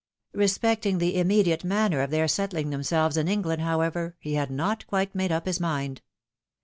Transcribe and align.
Respecting 0.33 0.97
the 0.97 1.15
immediate 1.19 1.63
manner 1.63 2.01
of 2.01 2.09
their 2.09 2.27
settling 2.27 2.71
themselves 2.71 3.17
in 3.17 3.27
England, 3.27 3.61
however, 3.61 4.15
he 4.19 4.33
had 4.33 4.49
not 4.49 4.87
quite 4.87 5.13
made 5.13 5.31
up 5.31 5.45
his 5.45 5.59
mind. 5.59 6.01